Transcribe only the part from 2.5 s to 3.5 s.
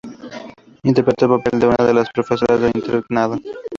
del internado.